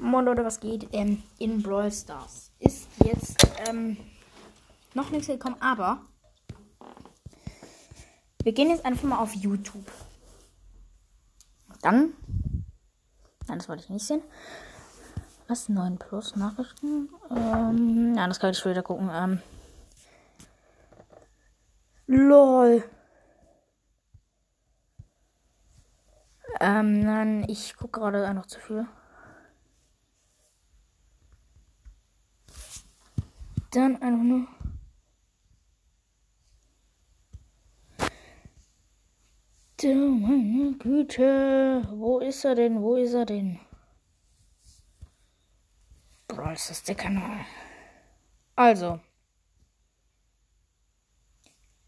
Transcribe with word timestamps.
Moin 0.00 0.24
Leute, 0.24 0.44
was 0.44 0.60
geht? 0.60 0.88
Ähm, 0.92 1.24
in 1.40 1.60
Brawl 1.60 1.90
Stars 1.90 2.52
ist 2.60 2.86
jetzt 3.04 3.44
ähm, 3.68 3.96
noch 4.94 5.10
nichts 5.10 5.26
gekommen, 5.26 5.56
aber 5.58 6.02
wir 8.44 8.52
gehen 8.52 8.70
jetzt 8.70 8.84
einfach 8.84 9.08
mal 9.08 9.18
auf 9.18 9.34
YouTube. 9.34 9.90
Dann, 11.82 12.12
nein, 13.48 13.58
das 13.58 13.68
wollte 13.68 13.82
ich 13.82 13.90
nicht 13.90 14.06
sehen. 14.06 14.22
Was? 15.48 15.68
9 15.68 15.98
Plus 15.98 16.36
Nachrichten? 16.36 17.08
Ähm, 17.30 18.12
nein, 18.12 18.30
das 18.30 18.38
kann 18.38 18.50
ich 18.50 18.58
später 18.58 18.84
gucken. 18.84 19.10
Ähm, 19.12 19.42
LOL. 22.06 22.84
Ähm, 26.60 27.00
nein, 27.00 27.44
ich 27.48 27.76
gucke 27.76 27.98
gerade 27.98 28.24
einfach 28.28 28.46
zu 28.46 28.60
viel. 28.60 28.86
Dann 33.70 34.00
einfach 34.00 34.24
nur. 34.24 34.46
Du 39.80 39.94
meine 39.94 40.72
Güte. 40.78 41.86
Wo 41.90 42.18
ist 42.18 42.44
er 42.44 42.54
denn? 42.54 42.80
Wo 42.80 42.96
ist 42.96 43.14
er 43.14 43.26
denn? 43.26 43.60
Brawl 46.26 46.54
ist 46.54 46.88
der 46.88 46.94
Kanal. 46.94 47.44
Also. 48.56 49.00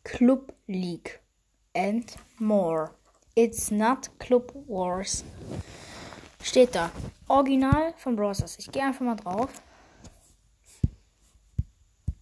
Club 0.05 0.55
League 0.67 1.21
and 1.75 2.17
more. 2.39 2.95
It's 3.35 3.71
not 3.71 4.11
Club 4.19 4.53
Wars. 4.69 5.25
Steht 6.43 6.75
da. 6.75 6.91
Original 7.29 7.95
von 7.97 8.17
Browsers. 8.17 8.59
Ich 8.59 8.71
gehe 8.71 8.83
einfach 8.83 9.05
mal 9.05 9.17
drauf. 9.17 9.63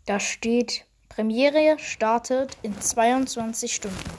Da 0.09 0.19
steht, 0.20 0.87
Premiere 1.11 1.78
startet 1.78 2.56
in 2.62 2.81
22 2.81 3.75
Stunden. 3.75 4.11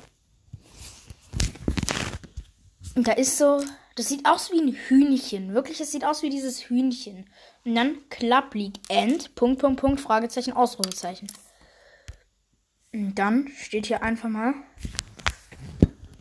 Und 2.93 3.07
da 3.07 3.13
ist 3.13 3.39
so, 3.39 3.63
das 3.95 4.07
sieht 4.07 4.27
aus 4.27 4.51
wie 4.51 4.61
ein 4.61 4.75
Hühnchen. 4.75 5.55
Wirklich, 5.55 5.81
es 5.81 5.91
sieht 5.91 6.05
aus 6.05 6.21
wie 6.21 6.29
dieses 6.29 6.69
Hühnchen. 6.69 7.27
Und 7.65 7.73
dann 7.73 8.07
Club 8.09 8.53
League 8.53 8.79
End, 8.87 9.33
Punkt, 9.33 9.61
Punkt, 9.61 9.81
Punkt, 9.81 9.99
Fragezeichen, 9.99 10.53
Ausrufezeichen. 10.53 11.27
Und 12.93 13.15
dann 13.15 13.47
steht 13.57 13.87
hier 13.87 14.03
einfach 14.03 14.29
mal. 14.29 14.53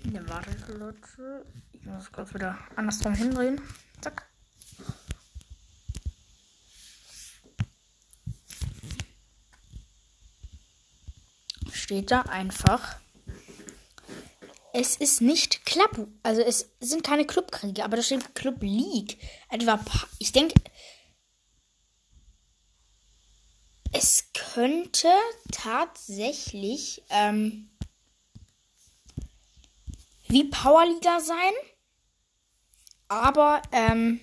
Ne, 0.05 0.25
warte, 0.29 0.73
Leute. 0.73 1.45
Ich 1.73 1.85
muss 1.85 2.11
kurz 2.11 2.33
wieder 2.33 2.57
andersrum 2.75 3.13
hindrehen. 3.13 3.61
Zack. 4.01 4.28
Steht 11.89 12.11
da 12.11 12.21
einfach. 12.21 12.97
Es 14.75 14.97
ist 14.97 15.23
nicht 15.23 15.65
Club, 15.65 16.07
also 16.23 16.43
es 16.43 16.69
sind 16.81 17.03
keine 17.03 17.27
Clubkriege, 17.27 17.83
aber 17.83 17.97
da 17.97 18.03
steht 18.03 18.35
Club 18.35 18.59
League. 18.61 19.17
Etwa, 19.49 19.81
ich 20.19 20.33
denke, 20.33 20.53
es 23.93 24.29
könnte 24.35 25.09
tatsächlich 25.51 27.03
ähm, 27.09 27.71
wie 30.29 30.45
Powerliga 30.45 31.21
sein, 31.21 31.55
aber 33.09 33.63
ähm, 33.73 34.21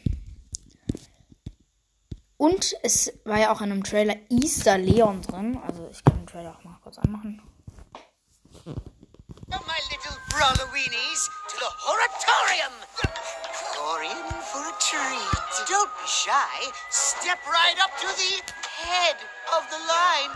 und 2.37 2.75
es 2.83 3.11
war 3.23 3.39
ja 3.39 3.51
auch 3.51 3.61
in 3.61 3.71
einem 3.71 3.83
Trailer 3.83 4.17
Easter 4.29 4.77
Leon 4.77 5.23
drin, 5.23 5.57
also 5.65 5.89
ich 5.91 6.03
kann 6.03 6.19
den 6.19 6.27
Trailer 6.27 6.55
auch 6.55 6.63
mal 6.63 6.77
kurz 6.83 6.99
anmachen. 6.99 7.41
My 8.65 9.79
little 9.91 10.17
brawleweenies, 10.31 11.21
to 11.49 11.55
the 11.59 11.69
Horatorium! 11.85 12.73
You're 13.75 14.03
in 14.03 14.41
for 14.41 14.63
a 14.63 14.73
treat. 14.79 15.67
Don't 15.69 15.91
be 15.99 16.07
shy. 16.07 16.71
Step 16.89 17.39
right 17.45 17.75
up 17.83 17.91
to 17.99 18.07
the 18.07 18.41
head 18.79 19.17
of 19.57 19.63
the 19.69 19.77
line. 19.85 20.31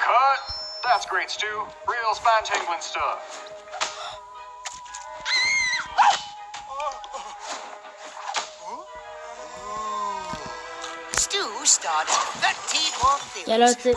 Cut! 0.00 0.40
That's 0.84 1.06
great, 1.06 1.30
Stu. 1.30 1.46
Real 1.86 2.14
Span 2.14 2.44
Penguin 2.44 2.80
stuff. 2.80 3.48
Ja, 13.46 13.56
Leute, 13.56 13.94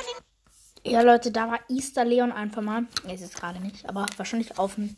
Ja, 0.88 1.02
Leute, 1.02 1.32
da 1.32 1.50
war 1.50 1.60
Easter 1.68 2.06
Leon 2.06 2.32
einfach 2.32 2.62
mal. 2.62 2.86
Ist 3.08 3.36
gerade 3.36 3.60
nicht, 3.60 3.90
aber 3.90 4.06
wahrscheinlich 4.18 4.60
auf 4.60 4.76
dem 4.76 4.96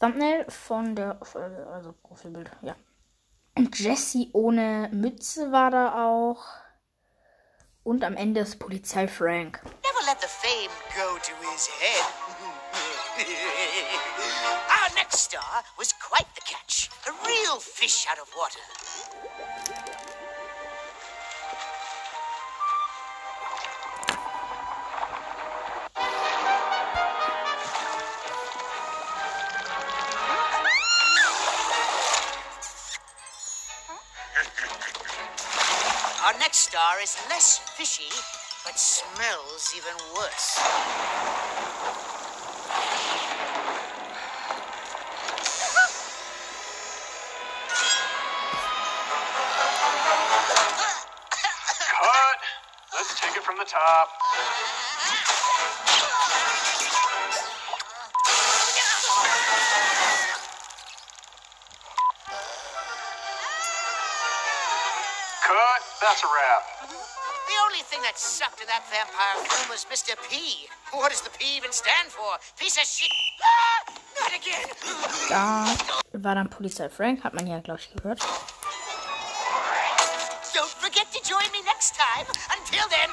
Thumbnail 0.00 0.46
von 0.48 0.96
der 0.96 1.18
Folge, 1.22 1.66
also 1.66 1.92
Profilbild, 1.92 2.50
ja. 2.62 2.74
Und 3.54 3.78
Jesse 3.78 4.30
ohne 4.32 4.88
Mütze 4.92 5.52
war 5.52 5.70
da 5.70 6.06
auch. 6.06 6.46
Und 7.82 8.04
am 8.04 8.16
Ende 8.16 8.40
ist 8.40 8.58
Polizei 8.58 9.06
Frank. 9.06 9.60
Never 9.62 10.06
let 10.06 10.18
the 10.22 10.28
fame 10.28 10.72
go 10.96 11.18
to 11.18 11.32
his 11.52 11.68
head. 11.78 12.06
Our 14.70 14.94
next 14.94 15.18
star 15.18 15.62
was 15.76 15.92
quite 16.00 16.26
the 16.34 16.40
catch. 16.40 16.88
A 17.06 17.12
real 17.26 17.60
fish 17.60 18.06
out 18.10 18.18
of 18.18 18.34
water. 18.34 20.15
Star 36.54 37.00
is 37.00 37.16
less 37.30 37.58
fishy, 37.58 38.10
but 38.64 38.76
smells 38.76 39.72
even 39.76 39.94
worse. 40.16 40.58
Cut! 51.94 52.38
Let's 52.92 53.20
take 53.20 53.36
it 53.36 53.44
from 53.44 53.58
the 53.58 53.64
top. 53.64 54.08
Cut. 65.46 65.82
That's 66.02 66.24
a 66.24 66.26
wrap. 66.26 66.62
The 67.46 67.56
only 67.70 67.82
thing 67.86 68.02
that 68.02 68.18
sucked 68.18 68.60
in 68.60 68.66
that 68.66 68.82
vampire 68.90 69.38
film 69.46 69.70
was 69.70 69.86
Mr. 69.86 70.18
P. 70.26 70.66
What 70.90 71.12
does 71.12 71.22
the 71.22 71.30
P 71.30 71.56
even 71.56 71.70
stand 71.70 72.10
for? 72.10 72.34
Piece 72.58 72.76
of 72.76 72.82
shit. 72.82 73.14
Ah, 73.38 73.94
not 74.18 74.34
again. 74.34 74.66
Da 75.30 75.70
war 76.18 76.34
dann 76.34 76.50
Polizei 76.50 76.90
Frank, 76.90 77.22
hat 77.22 77.34
man 77.34 77.46
ja, 77.46 77.60
glaube 77.60 77.78
ich, 77.78 77.94
gehört. 77.94 78.18
Don't 80.52 80.74
forget 80.82 81.06
to 81.14 81.20
join 81.22 81.46
me 81.52 81.62
next 81.62 81.94
time. 81.94 82.26
Until 82.50 82.88
then, 82.90 83.08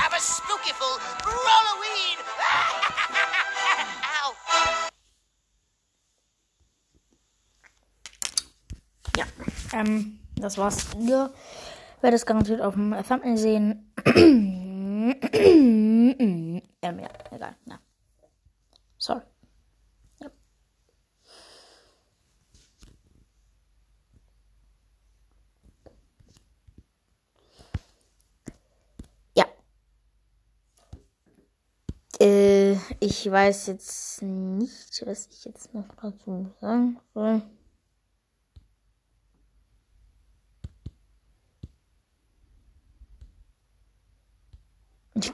have 0.00 0.14
a 0.16 0.20
spookyful 0.20 0.98
Halloween. 1.20 2.16
Ow. 4.24 4.32
Ja, 9.18 9.26
ähm, 9.74 10.18
das 10.36 10.56
war's. 10.56 10.86
Ja 10.98 11.28
werde 12.04 12.16
es 12.16 12.26
garantiert 12.26 12.60
auf 12.60 12.74
dem 12.74 12.94
Thumbnail 13.08 13.38
sehen. 13.38 13.90
ähm, 14.14 15.14
ja, 16.82 16.90
egal. 17.30 17.56
Ja. 17.64 17.80
Sorry. 18.98 19.22
Ja. 20.20 20.30
ja. 29.34 29.46
Äh, 32.20 32.74
ich 33.00 33.30
weiß 33.30 33.68
jetzt 33.68 34.20
nicht, 34.20 35.06
was 35.06 35.28
ich 35.28 35.46
jetzt 35.46 35.72
noch 35.72 35.88
dazu 36.02 36.52
sagen 36.60 37.00
soll. 37.14 37.40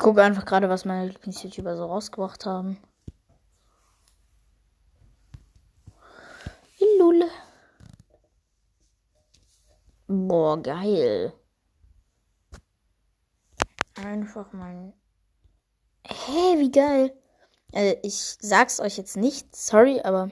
Gucke 0.00 0.22
einfach 0.22 0.46
gerade, 0.46 0.68
was 0.68 0.84
meine 0.84 1.06
Lieblings-YouTuber 1.08 1.76
so 1.76 1.84
rausgebracht 1.84 2.44
haben. 2.46 2.78
Lulle. 6.98 7.28
Boah, 10.08 10.60
geil. 10.60 11.32
Einfach 13.94 14.52
mal. 14.52 14.92
Hä, 16.06 16.58
wie 16.58 16.70
geil. 16.70 17.16
Also 17.72 17.96
ich 18.02 18.36
sag's 18.40 18.80
euch 18.80 18.96
jetzt 18.96 19.16
nicht, 19.16 19.54
sorry, 19.54 20.00
aber. 20.02 20.30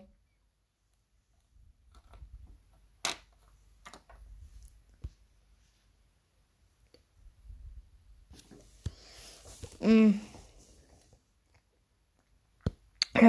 Mm. 9.81 10.21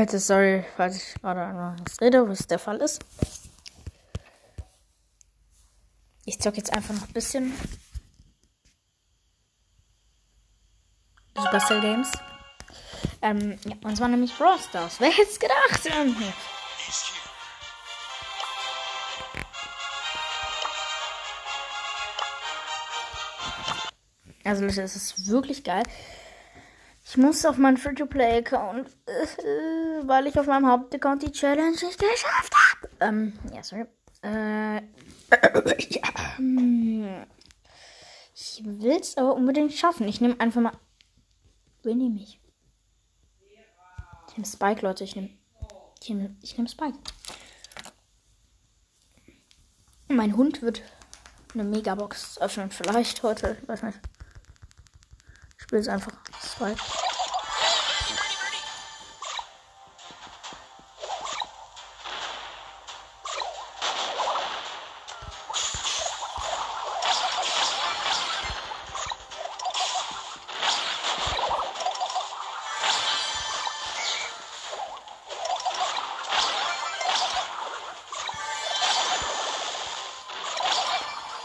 Sorry, 0.08 0.66
falls 0.78 0.98
ich 0.98 1.22
gerade 1.22 1.44
einmal 1.44 1.76
was 1.84 2.00
rede, 2.00 2.28
was 2.28 2.48
der 2.48 2.60
Fall 2.60 2.78
ist. 2.78 3.04
Ich 6.26 6.40
zock 6.40 6.58
jetzt 6.58 6.74
einfach 6.74 6.94
noch 6.94 7.08
ein 7.08 7.14
bisschen. 7.14 7.54
Supercell 11.36 11.82
Games. 11.82 12.12
Ähm, 13.22 13.58
ja, 13.66 13.76
und 13.84 13.96
zwar 13.98 14.08
nämlich 14.08 14.36
Brawl 14.38 14.60
Stars. 14.60 15.00
Wer 15.00 15.10
hätte 15.12 15.30
es 15.30 15.40
gedacht? 15.40 15.82
Also 24.44 24.66
Leute, 24.66 24.82
es 24.82 24.96
ist 24.96 25.28
wirklich 25.28 25.64
geil. 25.64 25.84
Ich 27.20 27.26
muss 27.26 27.44
auf 27.46 27.58
meinen 27.58 27.76
Free-to-Play-Account, 27.76 28.88
äh, 29.06 30.08
weil 30.08 30.28
ich 30.28 30.40
auf 30.40 30.48
meinem 30.48 30.68
Hauptaccount 30.68 31.22
die 31.22 31.34
Challenge 31.34 31.72
nicht 31.72 32.00
geschafft 32.00 32.56
habe. 32.56 32.90
Ähm, 33.02 33.34
ja, 33.54 33.62
sorry. 33.62 33.88
Äh, 34.22 34.78
ich 38.34 38.64
will 38.64 38.98
es 39.02 39.18
aber 39.18 39.34
unbedingt 39.34 39.74
schaffen. 39.74 40.08
Ich 40.08 40.22
nehme 40.22 40.40
einfach 40.40 40.62
mal. 40.62 40.72
Wen 41.84 41.98
nehme 41.98 42.22
ich? 42.22 42.40
Ich 44.30 44.38
nehme 44.38 44.48
Spike, 44.48 44.82
Leute. 44.82 45.04
Ich 45.04 45.18
nehme. 45.18 45.32
Ich 46.02 46.08
nehme, 46.08 46.38
ich 46.42 46.58
nehme 46.58 46.70
Spike. 46.70 46.98
Mein 50.08 50.38
Hund 50.38 50.62
wird 50.62 50.84
eine 51.54 51.66
Megabox 51.66 52.38
öffnen. 52.40 52.72
Vielleicht 52.72 53.24
heute. 53.24 53.58
Ich 53.62 53.68
weiß 53.68 53.84
nicht. 53.84 54.00
Ich 55.58 55.64
spiele 55.64 55.82
es 55.82 55.90
einfach. 55.90 56.14
Spike. 56.42 56.80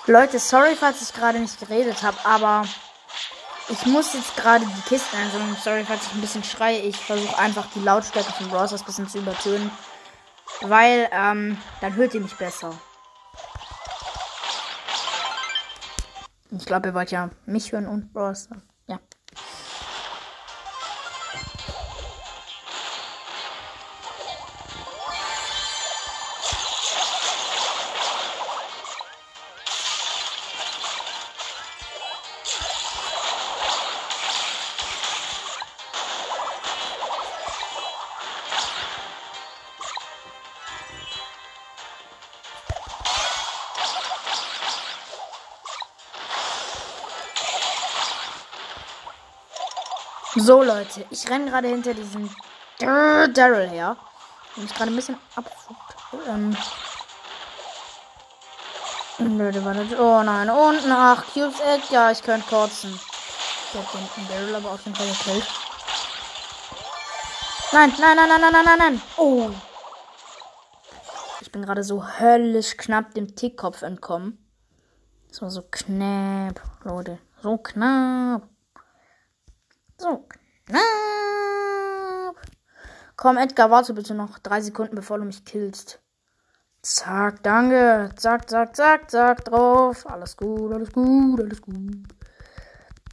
Leute, 0.07 0.39
sorry, 0.39 0.77
falls 0.77 1.01
ich 1.01 1.15
gerade 1.15 1.39
nicht 1.39 1.59
geredet 1.59 2.03
habe, 2.03 2.19
aber 2.25 2.65
ich 3.71 3.87
muss 3.87 4.13
jetzt 4.13 4.37
gerade 4.37 4.67
die 4.67 4.83
Kisten 4.83 5.17
einsammeln. 5.17 5.57
Sorry, 5.63 5.83
falls 5.85 6.07
ich 6.07 6.15
ein 6.15 6.21
bisschen 6.21 6.45
schreie. 6.45 6.81
Ich 6.81 6.97
versuche 6.99 7.39
einfach 7.39 7.67
die 7.75 7.81
Lautstärke 7.81 8.31
von 8.33 8.51
Browsers 8.51 8.83
ein 8.83 8.85
bisschen 8.85 9.09
zu 9.09 9.19
übertönen. 9.19 9.71
Weil, 10.61 11.09
ähm, 11.11 11.57
dann 11.81 11.95
hört 11.95 12.13
ihr 12.13 12.21
mich 12.21 12.37
besser. 12.37 12.79
Ich 16.51 16.67
glaube, 16.67 16.89
ihr 16.89 16.95
wollt 16.95 17.11
ja 17.11 17.31
mich 17.47 17.73
hören 17.73 17.89
und 17.89 18.13
Browser. 18.13 18.57
So, 50.37 50.65
Leute, 50.65 51.07
ich 51.11 51.31
renne 51.31 51.51
gerade 51.51 51.69
hinter 51.69 51.95
diesem 51.95 52.29
Daryl 52.79 53.69
her. 53.69 53.97
Und 54.57 54.65
ich 54.65 54.75
gerade 54.75 54.91
ein 54.91 54.97
bisschen 54.97 55.17
abfuckt. 55.37 55.97
Ähm. 56.29 56.57
Leute, 59.19 59.65
warte. 59.65 59.87
Oh 60.01 60.23
nein, 60.23 60.51
unten. 60.51 60.91
Ach, 60.91 61.25
Cubes 61.33 61.61
Egg. 61.61 61.85
Ja, 61.91 62.11
ich 62.11 62.23
könnte 62.23 62.49
kotzen. 62.49 62.93
Ich 62.93 63.79
hab 63.79 63.93
den 63.93 64.29
Daryl 64.29 64.55
aber 64.57 64.73
auf 64.73 64.85
jeden 64.85 64.97
Fall 64.97 65.07
gekillt. 65.07 65.47
Nein, 67.73 67.93
nein, 67.99 68.17
nein, 68.17 68.29
nein, 68.29 68.41
nein, 68.41 68.53
nein, 68.53 68.65
nein, 68.65 68.79
nein. 68.79 69.03
Oh. 69.17 69.51
Ich 71.41 71.53
bin 71.53 71.63
gerade 71.63 71.85
so 71.85 72.05
höllisch 72.05 72.77
knapp 72.77 73.15
dem 73.15 73.37
Tickkopf 73.37 73.83
entkommen. 73.83 74.39
Das 75.29 75.43
war 75.43 75.51
so 75.51 75.63
knapp, 75.63 76.61
Leute. 76.83 77.19
So 77.43 77.59
knapp. 77.59 78.49
So 80.05 80.29
knapp. 80.67 82.37
Komm, 83.17 83.39
Edgar, 83.39 83.71
warte 83.71 83.95
bitte 83.95 84.13
noch 84.15 84.39
drei 84.39 84.61
Sekunden, 84.61 84.97
bevor 84.97 85.17
du 85.17 85.25
mich 85.25 85.47
killst. 85.47 85.99
Zack, 86.83 87.43
danke. 87.43 88.11
Zack, 88.15 88.51
zack, 88.51 88.77
zack, 88.77 89.11
zack, 89.11 89.47
drauf. 89.47 90.07
Alles 90.07 90.37
gut, 90.37 90.75
alles 90.75 90.93
gut, 90.93 91.41
alles 91.41 91.63
gut. 91.63 92.07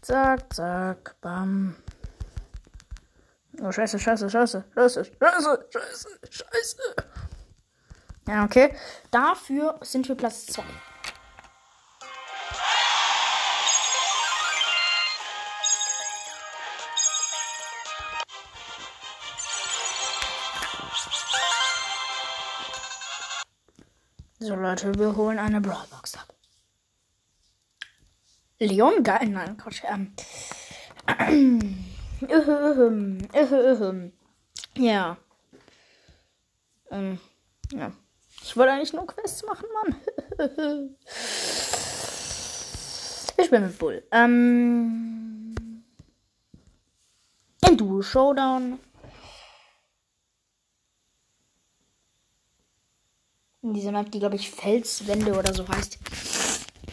Zack, 0.02 0.54
zack, 0.54 1.16
bam. 1.22 1.78
Oh, 3.62 3.72
scheiße, 3.72 3.98
scheiße, 3.98 4.30
scheiße, 4.30 4.66
scheiße, 4.74 5.06
scheiße, 5.06 5.68
scheiße, 5.72 6.10
scheiße. 6.30 6.96
Ja, 8.28 8.44
okay. 8.44 8.76
Dafür 9.12 9.80
sind 9.82 10.10
wir 10.10 10.16
Platz 10.16 10.46
2. 10.48 10.62
Leute, 24.62 24.94
wir 25.00 25.16
holen 25.16 25.40
eine 25.40 25.60
Brawlbox 25.60 26.16
ab. 26.16 26.34
Leon, 28.60 29.04
geil, 29.04 29.28
nein, 29.28 29.58
Quatsch. 29.58 29.82
Ähm. 29.88 30.14
Ja. 34.78 35.18
Ähm, 36.92 37.20
ja. 37.72 37.92
Ich 38.44 38.56
wollte 38.56 38.74
eigentlich 38.74 38.94
nur 38.94 39.08
Quests 39.08 39.44
machen, 39.44 39.66
Mann. 39.74 39.96
ich 43.38 43.50
bin 43.50 43.64
mit 43.64 43.80
Bull. 43.80 44.04
Ähm. 44.12 45.56
Im 47.68 47.78
Duo 47.78 48.04
Showdown. 48.04 48.78
In 53.72 53.76
dieser 53.76 53.94
Map, 53.94 54.12
die 54.12 54.20
glaube 54.20 54.36
ich 54.36 54.52
Felswände 54.52 55.32
oder 55.32 55.54
so 55.54 55.66
heißt. 55.66 55.98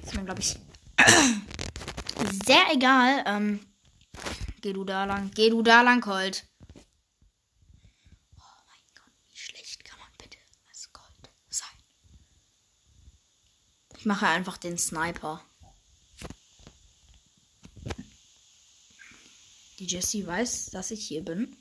Ist 0.01 0.15
mir 0.15 0.23
glaube 0.23 0.39
ich 0.39 0.57
sehr 2.47 2.73
egal. 2.73 3.25
Ähm, 3.27 3.67
geh 4.61 4.73
du 4.73 4.85
da 4.85 5.05
lang. 5.05 5.29
Geh 5.35 5.51
du 5.51 5.61
da 5.63 5.83
lang, 5.83 6.01
Colt. 6.01 6.47
Oh 8.37 8.61
mein 8.69 8.95
Gott, 8.95 9.13
wie 9.29 9.37
schlecht 9.37 9.85
kann 9.85 9.99
man 9.99 10.07
bitte 10.19 10.39
als 10.69 10.93
Colt 10.93 11.29
sein? 11.49 11.67
Ich 13.97 14.07
mache 14.07 14.29
einfach 14.29 14.57
den 14.57 14.79
Sniper. 14.79 15.43
Die 19.81 19.87
Jessie 19.87 20.25
weiß, 20.25 20.67
dass 20.67 20.93
ich 20.93 21.05
hier 21.05 21.25
bin. 21.25 21.57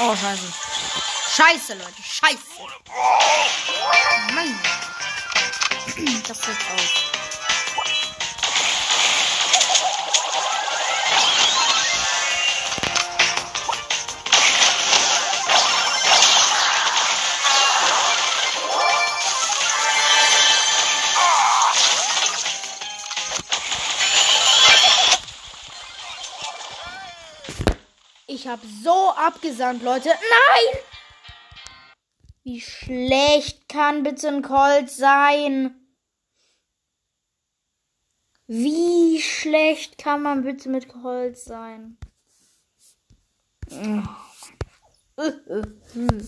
Oh, 0.00 0.16
scheiße. 0.16 0.52
Scheiße, 1.36 1.74
Leute. 1.74 2.02
Scheiße. 2.02 2.38
Nein. 4.34 4.58
Das 6.26 6.46
wird 6.46 6.58
aus. 6.74 7.21
Ich 28.42 28.48
habe 28.48 28.66
so 28.82 29.10
abgesandt, 29.10 29.84
Leute. 29.84 30.08
Nein! 30.08 30.82
Wie 32.42 32.60
schlecht 32.60 33.68
kann 33.68 34.02
bitte 34.02 34.26
ein 34.26 34.42
Colt 34.42 34.90
sein? 34.90 35.76
Wie 38.48 39.22
schlecht 39.22 39.96
kann 39.96 40.22
man 40.22 40.42
bitte 40.42 40.70
mit 40.70 40.88
Colt 40.88 41.38
sein? 41.38 41.98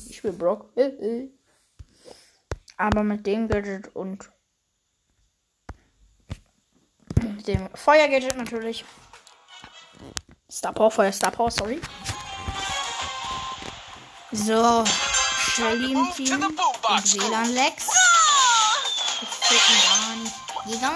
Ich 0.08 0.22
will 0.22 0.34
Brock. 0.34 0.72
Aber 2.76 3.02
mit 3.02 3.26
dem 3.26 3.48
Gadget 3.48 3.88
und 3.96 4.30
dem 7.48 7.68
Feuer-Gadget 7.74 8.36
natürlich. 8.36 8.84
Star 10.50 10.72
Power, 10.72 10.90
Feuer, 10.90 11.12
Star 11.12 11.30
Power, 11.30 11.50
sorry. 11.50 11.80
So, 14.32 14.84
Shelly 15.54 15.92
im 15.92 16.12
Team 16.14 16.40
WLAN 16.40 17.54
Lex. 17.54 17.88
Jetzt 19.20 19.44
fehlt 19.44 19.62
mir 20.66 20.78
gar 20.78 20.94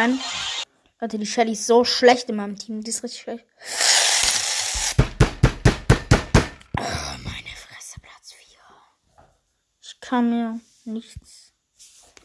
Nein. 0.00 0.18
Leute, 0.98 1.18
die 1.18 1.26
Shelly 1.26 1.52
ist 1.52 1.66
so 1.66 1.84
schlecht 1.84 2.30
in 2.30 2.36
meinem 2.36 2.58
Team. 2.58 2.82
Die 2.82 2.88
ist 2.88 3.02
richtig 3.02 3.20
schlecht. 3.20 3.44
Oh, 6.78 7.18
meine 7.22 7.54
Fresse, 7.54 8.00
Platz 8.00 8.32
4. 8.32 8.46
Ich 9.82 10.00
kann 10.00 10.30
mir 10.30 10.60
nichts. 10.86 11.52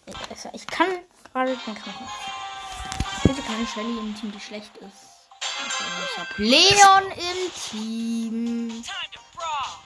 Ich, 0.05 0.15
ich 0.53 0.67
kann 0.67 0.88
gerade 1.34 1.51
den 1.51 1.74
nicht. 1.74 1.86
Bitte 3.24 3.41
keine 3.41 3.67
Shelly 3.67 3.98
im 4.00 4.15
Team, 4.15 4.32
die 4.32 4.39
schlecht 4.39 4.72
ist. 4.77 5.27
Ich 5.67 6.17
hab 6.17 6.38
Leon 6.38 7.12
im 7.12 7.51
Team. 7.70 8.84
Brawl! 9.36 9.79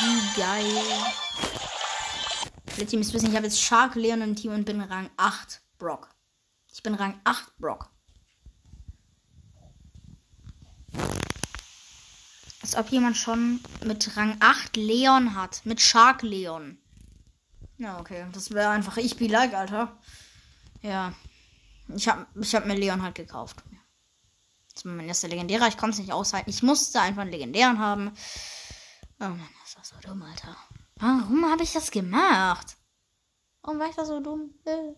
Wie 0.00 0.40
geil. 0.40 1.12
Ihr 2.78 2.98
müsst 2.98 3.14
wissen, 3.14 3.30
ich 3.30 3.36
habe 3.36 3.46
jetzt 3.46 3.60
Shark 3.60 3.94
Leon 3.94 4.22
im 4.22 4.36
Team 4.36 4.52
und 4.52 4.64
bin 4.64 4.80
Rang 4.80 5.08
8 5.16 5.62
Brock. 5.78 6.08
Ich 6.72 6.82
bin 6.82 6.94
Rang 6.94 7.20
8 7.24 7.56
Brock. 7.58 7.90
Als 12.62 12.76
ob 12.76 12.90
jemand 12.90 13.16
schon 13.16 13.60
mit 13.84 14.16
Rang 14.16 14.36
8 14.40 14.76
Leon 14.76 15.34
hat. 15.34 15.64
Mit 15.64 15.80
Shark 15.80 16.22
Leon. 16.22 16.78
Ja, 17.78 17.98
okay. 17.98 18.26
Das 18.32 18.50
wäre 18.50 18.70
einfach 18.70 18.96
ich 18.96 19.16
be 19.16 19.26
like, 19.26 19.54
Alter. 19.54 19.98
Ja. 20.82 21.12
Ich 21.88 22.08
habe 22.08 22.26
ich 22.40 22.54
hab 22.54 22.66
mir 22.66 22.76
Leon 22.76 23.02
halt 23.02 23.14
gekauft. 23.14 23.62
Das 24.74 24.84
war 24.84 24.92
mein 24.92 25.08
erster 25.08 25.28
Legendärer. 25.28 25.68
Ich 25.68 25.76
konnte 25.76 25.94
es 25.94 26.00
nicht 26.00 26.12
aushalten. 26.12 26.50
Ich 26.50 26.62
musste 26.62 27.00
einfach 27.00 27.22
einen 27.22 27.32
Legendären 27.32 27.78
haben. 27.78 28.12
Oh 29.20 29.24
Mann, 29.24 29.48
das 29.62 29.76
war 29.76 29.84
so 29.84 30.08
dumm, 30.08 30.22
Alter. 30.22 30.56
Warum 31.02 31.50
habe 31.50 31.64
ich 31.64 31.72
das 31.72 31.90
gemacht? 31.90 32.76
Warum 33.62 33.80
war 33.80 33.88
ich 33.88 33.96
da 33.96 34.04
so 34.04 34.20
dumm? 34.20 34.54
Äh. 34.64 34.94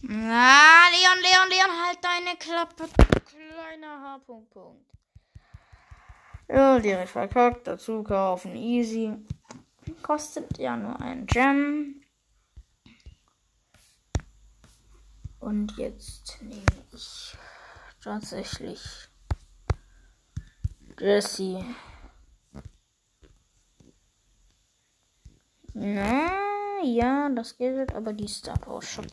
Na, 0.00 0.88
Leon, 0.90 1.18
Leon, 1.22 1.48
Leon, 1.48 1.86
halt 1.86 1.98
deine 2.02 2.36
Klappe. 2.36 2.88
Kleiner 3.24 4.02
H-Punkt, 4.02 4.50
Punkt. 4.50 4.90
Ja, 6.48 6.80
direkt 6.80 7.10
verkackt. 7.10 7.68
Dazu 7.68 8.02
kaufen. 8.02 8.56
Easy. 8.56 9.14
Kostet 10.02 10.58
ja 10.58 10.76
nur 10.76 11.00
ein 11.00 11.24
Gem. 11.26 12.02
Und 15.38 15.76
jetzt 15.76 16.42
nehme 16.42 16.64
ich 16.92 17.36
tatsächlich 18.02 19.08
Jessie. 20.98 21.64
Na, 25.80 26.82
ja, 26.82 27.28
das 27.28 27.56
geht, 27.56 27.94
aber 27.94 28.12
die 28.12 28.26
Star 28.26 28.58
Power 28.58 28.82
schon. 28.82 29.06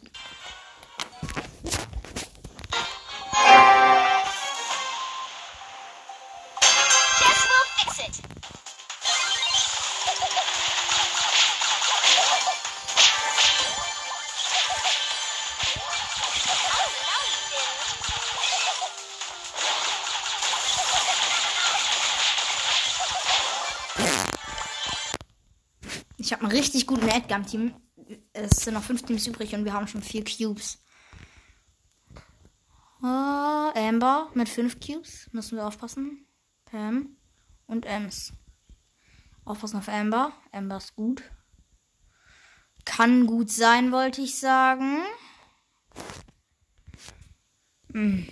Ich 26.25 26.33
habe 26.33 26.41
einen 26.41 26.51
richtig 26.51 26.87
guten 26.87 27.07
Edgar 27.07 27.37
im 27.37 27.45
Team. 27.45 27.75
Es 28.33 28.63
sind 28.63 28.73
noch 28.73 28.81
fünf 28.81 29.03
Teams 29.03 29.27
übrig 29.27 29.53
und 29.53 29.63
wir 29.63 29.73
haben 29.73 29.87
schon 29.87 30.01
vier 30.01 30.23
Cubes. 30.23 30.83
Oh, 33.03 33.05
Amber 33.05 34.31
mit 34.33 34.49
fünf 34.49 34.79
Cubes. 34.79 35.29
Müssen 35.33 35.55
wir 35.55 35.67
aufpassen. 35.67 36.25
Pam 36.65 37.15
und 37.67 37.85
Ems. 37.85 38.33
Aufpassen 39.45 39.77
auf 39.77 39.87
Amber. 39.87 40.33
Amber 40.51 40.77
ist 40.77 40.95
gut. 40.95 41.21
Kann 42.85 43.27
gut 43.27 43.51
sein, 43.51 43.91
wollte 43.91 44.23
ich 44.23 44.39
sagen. 44.39 45.03
Hm. 47.93 48.27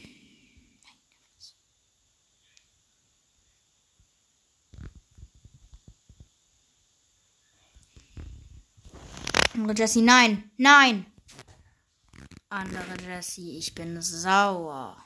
Andere 9.53 9.75
Jessie, 9.77 10.01
nein, 10.01 10.51
nein. 10.57 11.05
Andere 12.49 12.97
Jessie, 13.05 13.57
ich 13.57 13.73
bin 13.75 14.01
sauer. 14.01 14.97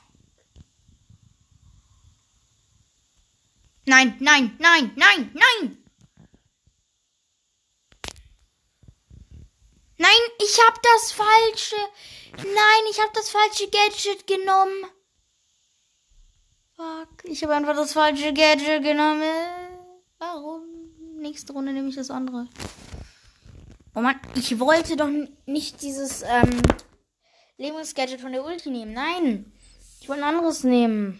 Nein, 3.86 4.16
nein, 4.20 4.56
nein, 4.58 4.92
nein, 4.96 5.30
nein. 5.34 5.84
Nein, 9.98 10.20
ich 10.40 10.58
hab 10.66 10.80
das 10.82 11.12
falsche. 11.12 11.76
Nein, 12.36 12.82
ich 12.90 13.00
hab 13.00 13.12
das 13.14 13.30
falsche 13.30 13.68
Gadget 13.68 14.26
genommen. 14.26 14.84
Fuck, 16.76 17.24
ich 17.24 17.42
habe 17.42 17.54
einfach 17.54 17.74
das 17.74 17.92
falsche 17.92 18.32
Gadget 18.32 18.82
genommen. 18.82 19.22
Warum? 20.18 20.62
Nächste 21.16 21.52
Runde 21.52 21.72
nehme 21.72 21.88
ich 21.88 21.96
das 21.96 22.10
andere. 22.10 22.46
Oh 23.98 24.00
Mann, 24.00 24.14
ich 24.36 24.60
wollte 24.60 24.94
doch 24.96 25.08
nicht 25.46 25.82
dieses 25.82 26.22
ähm, 26.22 26.62
Lebensgadget 27.56 28.20
von 28.20 28.30
der 28.30 28.44
Ulti 28.44 28.70
nehmen. 28.70 28.92
Nein, 28.92 29.52
ich 30.00 30.08
wollte 30.08 30.22
ein 30.22 30.34
anderes 30.36 30.62
nehmen. 30.62 31.18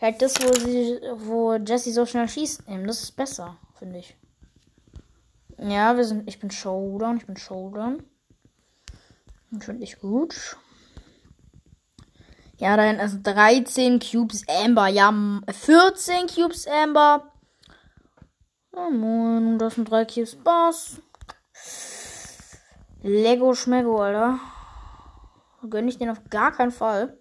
Halt 0.00 0.22
das, 0.22 0.36
wo 0.40 0.50
sie, 0.54 0.98
wo 1.16 1.52
Jessie 1.56 1.92
so 1.92 2.06
schnell 2.06 2.30
schießt, 2.30 2.66
nehmen. 2.66 2.86
Das 2.86 3.02
ist 3.02 3.12
besser, 3.12 3.58
finde 3.78 3.98
ich. 3.98 4.16
Ja, 5.58 5.98
wir 5.98 6.04
sind. 6.04 6.26
Ich 6.26 6.40
bin 6.40 6.50
Showdown, 6.50 7.18
ich 7.18 7.26
bin 7.26 7.36
Showdown. 7.36 8.02
Das 9.50 9.66
finde 9.66 9.84
ich 9.84 9.98
gut. 9.98 10.56
Ja, 12.56 12.74
da 12.78 12.84
hinten 12.84 13.02
ist 13.02 13.22
13 13.22 14.00
Cubes 14.00 14.48
Amber. 14.48 14.86
Ja, 14.88 15.10
m- 15.10 15.44
14 15.46 16.26
Cubes 16.26 16.66
Amber. 16.66 17.30
Oh 18.72 18.88
moin, 18.90 19.58
das 19.58 19.74
sind 19.74 19.90
drei 19.90 20.06
Cubes 20.06 20.34
Bass. 20.34 21.02
Lego 23.08 23.54
Schmego, 23.54 24.02
Alter. 24.02 24.38
Gönn 25.70 25.88
ich 25.88 25.96
den 25.96 26.10
auf 26.10 26.20
gar 26.28 26.52
keinen 26.52 26.70
Fall. 26.70 27.18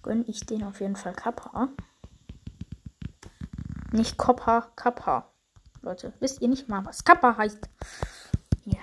Gönn 0.00 0.24
ich 0.26 0.46
den 0.46 0.64
auf 0.64 0.80
jeden 0.80 0.96
Fall 0.96 1.12
Kappa. 1.12 1.68
Nicht 3.90 4.16
Koppa, 4.16 4.72
Kappa. 4.76 5.30
Leute, 5.82 6.14
wisst 6.20 6.40
ihr 6.40 6.48
nicht 6.48 6.70
mal, 6.70 6.86
was 6.86 7.04
Kappa 7.04 7.36
heißt? 7.36 7.68
Ja. 8.64 8.80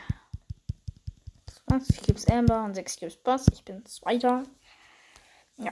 20 1.67 2.03
Cubes 2.03 2.27
Amber 2.27 2.63
und 2.65 2.75
6 2.75 2.99
Cubes 2.99 3.17
Boss. 3.17 3.47
Ich 3.51 3.65
bin 3.65 3.83
Zweiter. 3.87 4.43
Ja. 5.57 5.71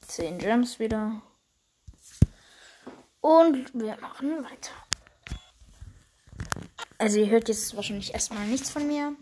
10 0.00 0.38
Gems 0.38 0.78
wieder. 0.78 1.20
Und 3.24 3.72
wir 3.72 3.96
machen 4.02 4.44
weiter. 4.44 4.72
Also 6.98 7.20
ihr 7.20 7.30
hört 7.30 7.48
jetzt 7.48 7.74
wahrscheinlich 7.74 8.12
erstmal 8.12 8.46
nichts 8.46 8.68
von 8.68 8.86
mir. 8.86 9.16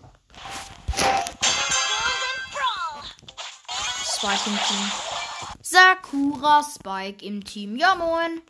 Spike 4.05 4.51
im 4.51 4.59
Team. 4.59 4.93
Sakura 5.61 6.65
Spike 6.65 7.25
im 7.25 7.45
Team. 7.45 7.77
Ja 7.77 7.95
moin. 7.95 8.43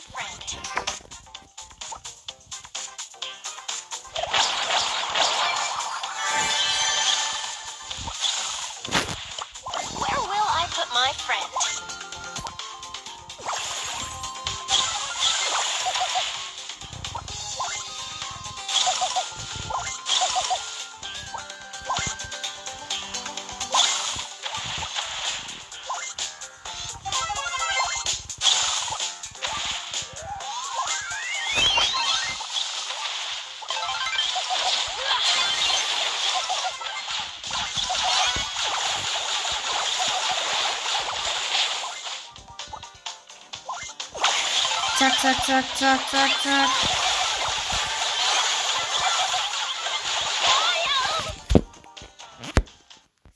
Zack, 45.20 45.44
zack, 45.44 45.44
zack, 45.44 45.76
zack, 45.76 46.00
zack, 46.10 46.30
zack. 46.42 46.70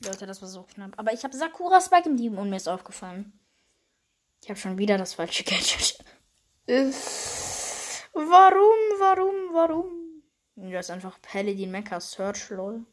Leute, 0.05 0.27
das 0.27 0.41
war 0.41 0.49
so 0.49 0.63
knapp. 0.63 0.93
Aber 0.97 1.13
ich 1.13 1.23
habe 1.25 1.37
Sakura 1.37 1.81
Spike 1.81 2.09
im 2.09 2.17
Team 2.17 2.39
und 2.39 2.51
mir 2.51 2.57
ist 2.57 2.69
aufgefallen. 2.69 3.39
Ich 4.43 4.49
habe 4.49 4.59
schon 4.59 4.79
wieder 4.79 4.97
das 4.99 5.15
falsche 5.15 5.45
Gadget. 5.45 5.99
Warum, 8.13 8.79
warum, 8.99 9.35
warum? 9.53 10.23
Das 10.57 10.87
ist 10.87 10.91
einfach 10.91 11.21
Paladin 11.21 11.71
Mecha 11.71 12.01
Search, 12.01 12.51
lol. 12.51 12.87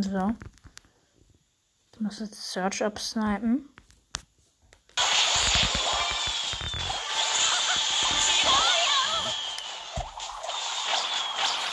So. 0.00 0.34
Ich 1.92 2.00
muss 2.00 2.20
jetzt 2.20 2.50
Search 2.50 2.82
absnipen. 2.82 3.68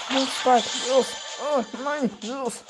Los, 0.10 0.28
Spike, 0.42 0.70
los. 0.90 1.08
Oh 1.42 1.64
nein, 1.82 2.10
los. 2.24 2.64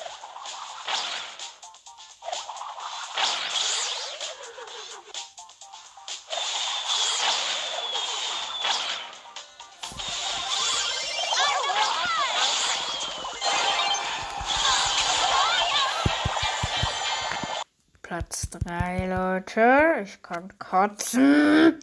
Leute. 19.40 20.02
Ich 20.04 20.22
kann 20.22 20.52
kotzen. 20.60 21.80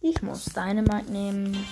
Ich 0.00 0.22
muss 0.22 0.44
Dynamite 0.46 1.10
nehmen. 1.10 1.66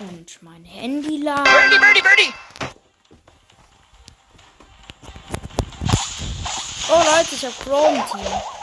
Und 0.00 0.42
mein 0.42 0.64
Handy 0.64 1.22
laden. 1.22 1.44
Birdie, 1.44 1.78
birdie, 1.78 2.02
birdie! 2.02 2.34
Oh 6.92 7.02
Leute, 7.04 7.34
ich 7.34 7.44
hab 7.44 7.58
Chrome 7.60 8.04
Team. 8.10 8.59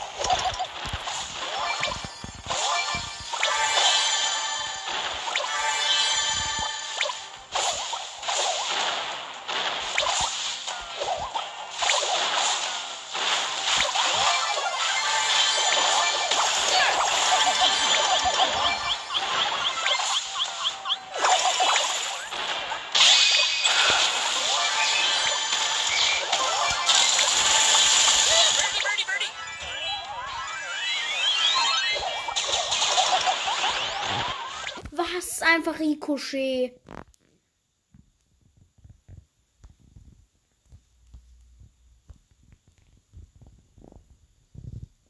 Einfach 35.57 35.79
Ricochet. 35.79 36.79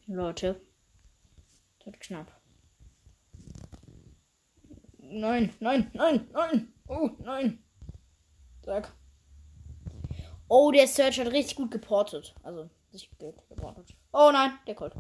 Leute. 0.05 0.61
Das 1.79 1.87
wird 1.87 1.99
knapp. 1.99 2.31
Nein, 4.99 5.53
nein, 5.59 5.91
nein, 5.93 6.29
nein. 6.31 6.73
Oh, 6.87 7.09
nein. 7.19 7.61
Sag. 8.63 8.93
Oh, 10.47 10.71
der 10.71 10.87
Search 10.87 11.19
hat 11.19 11.27
richtig 11.27 11.57
gut 11.57 11.71
geportet. 11.71 12.33
Also, 12.43 12.69
sich 12.91 13.09
ge- 13.17 13.33
geportet. 13.49 13.97
Oh 14.13 14.29
nein, 14.31 14.51
der 14.65 14.75
Colt. 14.75 14.93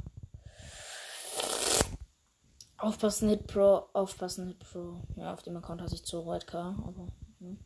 Aufpassen, 2.79 3.29
Hit 3.29 3.47
Pro, 3.47 3.87
aufpassen, 3.93 4.47
Hit 4.47 4.59
Pro. 4.59 5.01
Ja, 5.15 5.33
auf 5.33 5.41
dem 5.41 5.57
Account 5.57 5.81
hatte 5.81 5.95
ich 5.95 6.05
zu 6.05 6.27
White 6.27 6.45
K, 6.45 6.75
aber. 6.85 7.11
Hm. 7.39 7.57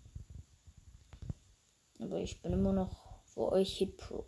Aber 2.00 2.20
ich 2.20 2.42
bin 2.42 2.54
immer 2.54 2.72
noch 2.72 3.22
für 3.26 3.52
euch 3.52 3.78
Hit 3.78 3.98
Pro. 3.98 4.26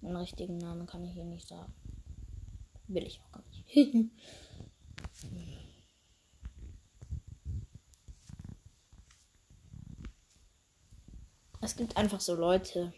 Den 0.00 0.14
richtigen 0.14 0.58
Namen 0.58 0.86
kann 0.86 1.02
ich 1.02 1.12
hier 1.12 1.24
nicht 1.24 1.48
sagen. 1.48 1.74
Will 2.86 3.04
ich 3.04 3.20
auch 3.20 3.32
gar 3.32 3.42
nicht. 3.48 3.64
es 11.60 11.76
gibt 11.76 11.96
einfach 11.96 12.20
so 12.20 12.36
Leute. 12.36 12.92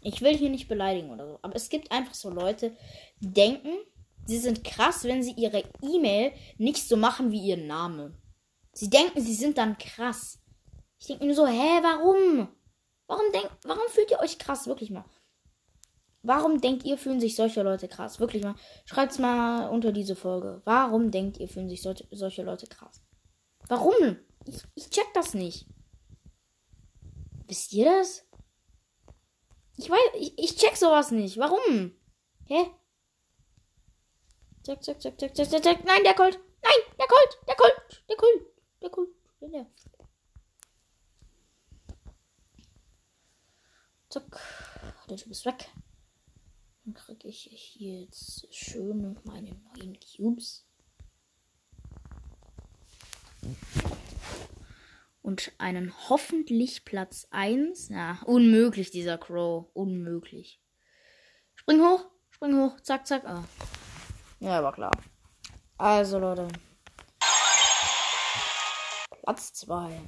Ich 0.00 0.22
will 0.22 0.36
hier 0.36 0.50
nicht 0.50 0.68
beleidigen 0.68 1.10
oder 1.10 1.26
so, 1.26 1.40
aber 1.42 1.56
es 1.56 1.68
gibt 1.68 1.90
einfach 1.90 2.14
so 2.14 2.30
Leute, 2.30 2.76
die 3.20 3.32
denken, 3.32 3.76
sie 4.28 4.38
sind 4.38 4.62
krass, 4.62 5.04
wenn 5.04 5.22
sie 5.22 5.32
ihre 5.32 5.64
E-Mail 5.82 6.32
nicht 6.58 6.86
so 6.86 6.96
machen 6.96 7.32
wie 7.32 7.40
ihren 7.40 7.66
Name. 7.66 8.14
Sie 8.72 8.90
denken, 8.90 9.20
sie 9.20 9.34
sind 9.34 9.58
dann 9.58 9.78
krass. 9.78 10.38
Ich 11.00 11.06
denke 11.06 11.24
mir 11.24 11.34
so, 11.34 11.46
hä, 11.46 11.80
warum? 11.82 12.48
Warum 13.06 13.32
denk, 13.32 13.50
warum 13.64 13.88
fühlt 13.88 14.10
ihr 14.10 14.20
euch 14.20 14.38
krass? 14.38 14.66
Wirklich 14.66 14.90
mal. 14.90 15.04
Warum 16.22 16.60
denkt 16.60 16.84
ihr, 16.84 16.98
fühlen 16.98 17.20
sich 17.20 17.36
solche 17.36 17.62
Leute 17.62 17.88
krass? 17.88 18.20
Wirklich 18.20 18.42
mal. 18.42 18.54
Schreibt's 18.84 19.18
mal 19.18 19.68
unter 19.70 19.92
diese 19.92 20.14
Folge. 20.14 20.60
Warum 20.64 21.10
denkt 21.10 21.38
ihr, 21.38 21.48
fühlen 21.48 21.70
sich 21.70 21.80
solche, 21.80 22.06
solche 22.10 22.42
Leute 22.42 22.66
krass? 22.66 23.00
Warum? 23.68 24.18
Ich, 24.44 24.62
ich 24.74 24.90
check 24.90 25.06
das 25.14 25.32
nicht. 25.32 25.66
Wisst 27.46 27.72
ihr 27.72 27.86
das? 27.86 28.26
Ich 29.78 29.88
weiß, 29.88 29.98
ich, 30.18 30.38
ich 30.38 30.56
check 30.56 30.76
sowas 30.76 31.12
nicht. 31.12 31.38
Warum? 31.38 31.92
Hä? 32.44 32.66
Zack, 34.68 34.84
zack, 34.84 35.00
zack, 35.00 35.18
zack, 35.18 35.34
zack, 35.34 35.48
zack, 35.48 35.62
zack. 35.64 35.84
Nein, 35.86 36.04
der 36.04 36.12
Colt. 36.12 36.38
Nein, 36.62 36.96
der 36.98 37.06
Colt. 37.06 37.38
Der 37.48 37.54
Colt. 37.54 38.04
Der 38.10 38.16
Colt. 38.18 38.42
Der 38.82 38.90
Colt. 38.90 39.08
Der, 39.40 39.48
der. 39.48 39.66
Zack. 44.10 44.40
Der 45.08 45.16
Typ 45.16 45.30
ist 45.30 45.46
weg. 45.46 45.70
Dann 46.84 46.92
kriege 46.92 47.28
ich 47.28 47.48
hier 47.50 48.02
jetzt 48.02 48.46
schön 48.54 49.18
meine 49.24 49.58
neuen 49.74 49.98
Cubes. 50.00 50.66
Und 55.22 55.50
einen 55.56 55.94
hoffentlich 56.10 56.84
Platz 56.84 57.26
1. 57.30 57.88
Na, 57.88 58.20
unmöglich, 58.26 58.90
dieser 58.90 59.16
Crow. 59.16 59.70
Unmöglich. 59.72 60.60
Spring 61.54 61.80
hoch, 61.80 62.04
spring 62.28 62.54
hoch, 62.54 62.78
zack, 62.82 63.06
zack. 63.06 63.24
Ah. 63.24 63.48
Ja, 64.40 64.62
war 64.62 64.72
klar. 64.72 64.92
Also, 65.78 66.18
Leute. 66.18 66.48
Platz 69.22 69.52
2. 69.52 70.00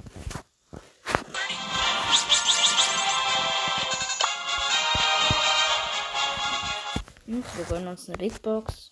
Und 7.27 7.57
wir 7.57 7.65
gönnen 7.65 7.87
uns 7.87 8.07
eine 8.07 8.17
Big 8.17 8.41
Box. 8.41 8.91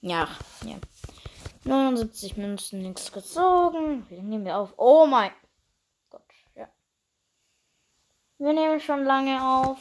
Ja, 0.00 0.28
ja. 0.64 0.76
79 1.64 2.36
Münzen, 2.36 2.82
nichts 2.82 3.12
gezogen. 3.12 4.08
Wir 4.08 4.22
nehmen 4.22 4.44
wir 4.44 4.56
auf. 4.56 4.72
Oh 4.78 5.06
mein 5.06 5.30
Gott, 6.08 6.22
ja. 6.54 6.68
Wir 8.38 8.52
nehmen 8.54 8.80
schon 8.80 9.04
lange 9.04 9.42
auf. 9.44 9.78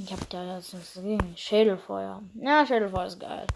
Ich 0.00 0.12
hab 0.12 0.30
da 0.30 0.54
jetzt 0.54 0.74
nichts 0.74 0.94
dagegen. 0.94 1.36
Schädelfeuer. 1.36 2.22
Ja, 2.34 2.64
Schädelfeuer 2.64 3.06
ist 3.06 3.18
geil. 3.18 3.48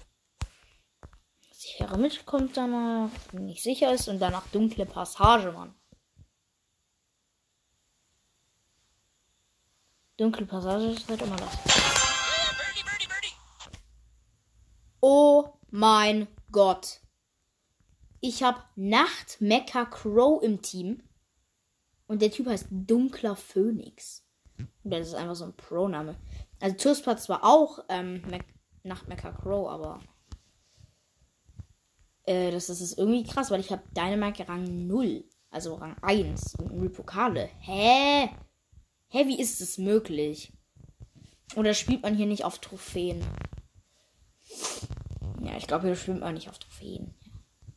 Sichere 1.53 1.97
Mitte 1.97 2.25
kommt 2.25 2.57
danach, 2.57 3.11
wenn 3.31 3.47
nicht 3.47 3.63
sicher 3.63 3.95
ist, 3.95 4.09
und 4.09 4.19
danach 4.19 4.49
dunkle 4.49 4.85
Passage, 4.85 5.53
Mann. 5.53 5.73
Dunkle 10.17 10.45
Passage 10.47 10.87
ist 10.87 11.09
halt 11.09 11.23
immer 11.23 11.37
das. 11.37 11.57
Oh 15.01 15.49
mein 15.71 16.27
Gott. 16.51 17.03
Ich 18.21 18.43
habe 18.43 18.65
Nacht 18.75 19.41
Mecha 19.41 19.85
Crow 19.85 20.43
im 20.43 20.61
Team. 20.61 21.05
Und 22.09 22.21
der 22.21 22.33
Typ 22.33 22.49
heißt 22.49 22.67
Dunkler 22.69 23.37
Phönix. 23.37 24.25
Das 24.85 25.09
ist 25.09 25.15
einfach 25.15 25.35
so 25.35 25.45
ein 25.45 25.57
Pro-Name. 25.57 26.17
Also 26.61 26.77
Tours 26.77 27.07
hat 27.07 27.21
zwar 27.21 27.45
auch 27.45 27.81
ähm, 27.89 28.23
Mac 28.31 28.45
Nacht 28.85 29.09
Mecha 29.09 29.31
Crow, 29.31 29.69
aber 29.69 30.01
äh, 32.25 32.51
das, 32.51 32.67
das 32.67 32.81
ist 32.81 32.99
irgendwie 32.99 33.23
krass, 33.23 33.51
weil 33.51 33.61
ich 33.61 33.71
habe 33.71 33.83
Dynamite 33.97 34.49
Rang 34.49 34.87
0. 34.87 35.25
Also 35.51 35.75
Rang 35.75 35.97
1 36.03 36.57
und 36.57 36.75
0 36.75 36.91
Pokale. 36.91 37.49
Hä? 37.61 38.29
Hä, 39.09 39.27
wie 39.27 39.41
ist 39.41 39.61
es 39.61 39.79
möglich? 39.79 40.53
Oder 41.55 41.75
spielt 41.75 42.03
man 42.03 42.17
hier 42.17 42.27
nicht 42.27 42.45
auf 42.45 42.59
Trophäen? 42.59 43.25
Ja, 45.43 45.57
ich 45.57 45.67
glaube, 45.67 45.87
hier 45.87 45.97
spielt 45.97 46.21
man 46.21 46.35
nicht 46.35 46.49
auf 46.49 46.59
Trophäen. 46.59 47.15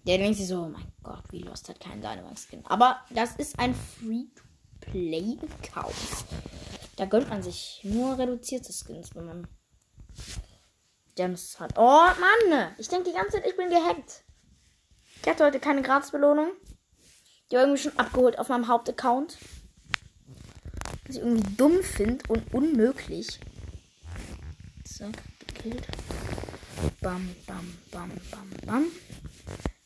Der 0.08 0.20
denkt 0.20 0.38
sich 0.38 0.48
so, 0.48 0.62
oh 0.62 0.70
mein 0.70 0.94
Gott, 1.04 1.24
wie 1.32 1.40
Lost 1.40 1.68
hat 1.68 1.80
keinen 1.80 2.02
Dynamite-Skin. 2.02 2.64
Aber 2.68 3.02
das 3.10 3.36
ist 3.36 3.60
ein 3.60 3.76
Free-to-Play-Kauf. 3.76 6.26
Da 6.96 7.06
gönnt 7.06 7.30
man 7.30 7.44
sich 7.44 7.82
nur 7.84 8.18
reduzierte 8.18 8.72
Skins, 8.72 9.14
wenn 9.16 9.26
man 9.26 9.48
Gems 11.16 11.60
hat. 11.60 11.74
Oh, 11.78 11.82
Mann! 11.82 12.74
Ich 12.78 12.88
denke 12.88 13.10
die 13.10 13.16
ganze 13.16 13.38
Zeit, 13.38 13.48
ich 13.48 13.58
bin 13.58 13.70
gehackt. 13.70 14.24
Ich 15.22 15.28
hatte 15.28 15.46
heute 15.46 15.60
keine 15.60 15.82
Gratisbelohnung. 15.82 16.52
Die 17.50 17.56
war 17.56 17.64
irgendwie 17.64 17.82
schon 17.82 17.98
abgeholt 17.98 18.40
auf 18.40 18.50
meinem 18.50 18.68
Hauptaccount. 18.68 19.38
Was 21.06 21.16
ich 21.16 21.22
irgendwie 21.22 21.56
dumm 21.56 21.84
finde 21.84 22.24
und 22.30 22.54
unmöglich. 22.54 23.40
Zack, 24.86 25.22
gekillt. 25.40 25.88
Bam, 27.02 27.36
bam, 27.46 27.78
bam, 27.92 28.12
bam, 28.32 28.50
bam. 28.66 28.86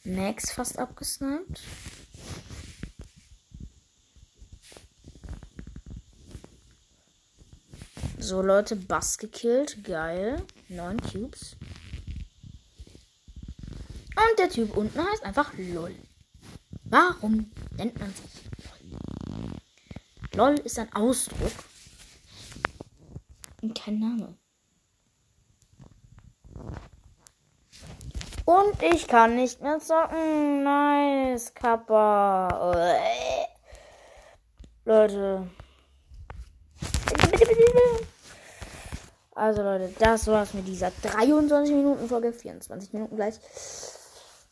Max 0.04 0.52
fast 0.52 0.80
abgesniped. 0.80 1.62
So, 8.22 8.42
Leute, 8.42 8.76
Bass 8.76 9.18
gekillt. 9.18 9.82
Geil. 9.84 10.46
Neun 10.68 11.00
Cubes. 11.00 11.56
Und 14.16 14.40
der 14.40 14.50
Typ 14.50 14.76
unten 14.76 15.00
heißt 15.00 15.24
einfach 15.24 15.54
LOL. 15.58 15.96
Warum 16.84 17.50
nennt 17.78 17.98
man 17.98 18.14
sich 18.14 18.44
LOL? 20.36 20.50
LOL 20.52 20.60
ist 20.60 20.78
ein 20.78 20.92
Ausdruck. 20.94 21.54
Und 23.62 23.80
kein 23.80 24.00
Name. 24.00 24.38
Und 28.44 28.84
ich 28.84 29.08
kann 29.08 29.38
nicht 29.38 29.62
mehr 29.62 29.80
zocken. 29.80 30.64
Nice, 30.64 31.54
Kappa. 31.54 32.48
Leute. 34.84 35.50
Bitte, 36.82 37.00
bitte, 37.06 37.08
bitte, 37.08 37.22
bitte. 37.22 37.29
Also 39.40 39.64
Leute, 39.64 39.94
das 40.00 40.28
war's 40.28 40.54
mit 40.54 40.68
dieser 40.68 40.92
23 41.02 41.74
Minuten 41.74 42.10
Folge. 42.10 42.34
24 42.34 42.92
Minuten 42.92 43.16
gleich. 43.16 43.36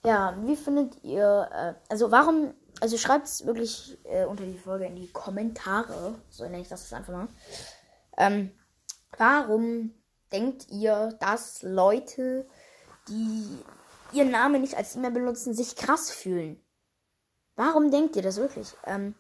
Ja, 0.06 0.38
wie 0.44 0.56
findet 0.56 1.04
ihr, 1.04 1.50
äh, 1.52 1.74
also 1.90 2.12
warum, 2.12 2.54
also 2.80 2.98
schreibt 2.98 3.28
es 3.28 3.46
wirklich 3.46 3.98
äh, 4.06 4.24
unter 4.24 4.46
die 4.46 4.58
Folge 4.58 4.86
in 4.86 4.96
die 4.96 5.12
Kommentare, 5.12 6.16
so 6.30 6.46
nenne 6.46 6.62
ich 6.62 6.70
das 6.70 6.84
jetzt 6.84 6.94
einfach 6.94 7.12
mal. 7.12 7.28
Ähm, 8.18 8.52
warum 9.18 9.94
denkt 10.32 10.68
ihr, 10.70 11.14
dass 11.20 11.62
Leute, 11.64 12.48
die 13.10 13.44
ihren 14.14 14.32
Namen 14.32 14.62
nicht 14.62 14.78
als 14.78 14.96
E-Mail 14.96 15.12
benutzen, 15.12 15.54
sich 15.54 15.76
krass 15.76 16.10
fühlen? 16.10 16.64
Warum 17.58 17.92
denkt 17.92 18.16
ihr 18.16 18.22
das 18.22 18.38
wirklich? 18.38 18.74
Ähm, 18.86 19.16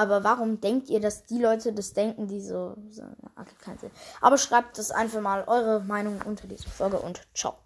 aber 0.00 0.24
warum 0.24 0.60
denkt 0.62 0.88
ihr, 0.88 0.98
dass 0.98 1.26
die 1.26 1.38
Leute 1.38 1.74
das 1.74 1.92
denken, 1.92 2.26
die 2.26 2.40
so, 2.40 2.74
so 2.88 3.02
okay, 3.36 3.54
keinen 3.60 3.78
Sinn. 3.78 3.90
Aber 4.22 4.38
schreibt 4.38 4.78
das 4.78 4.90
einfach 4.90 5.20
mal 5.20 5.44
eure 5.46 5.80
Meinung 5.80 6.22
unter 6.24 6.46
diese 6.46 6.70
Folge 6.70 6.98
und 6.98 7.20
ciao. 7.34 7.58